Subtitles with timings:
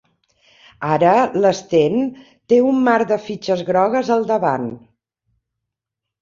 [0.93, 1.11] Ara
[1.43, 1.99] l'Sten
[2.53, 4.67] té un mar de fitxes grogues al davant.